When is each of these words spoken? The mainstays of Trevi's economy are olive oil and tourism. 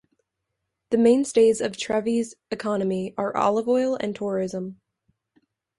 The 0.89 0.97
mainstays 0.97 1.61
of 1.61 1.77
Trevi's 1.77 2.33
economy 2.49 3.13
are 3.19 3.37
olive 3.37 3.67
oil 3.67 3.97
and 3.99 4.15
tourism. 4.15 4.81